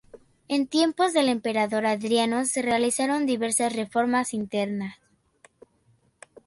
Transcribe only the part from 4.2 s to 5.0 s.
internas.